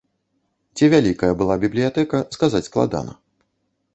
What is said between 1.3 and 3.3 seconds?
была бібліятэка, сказаць складана.